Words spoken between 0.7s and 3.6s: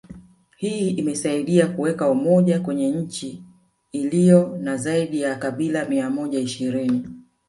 imesaidia kuweka umoja kwenye nchi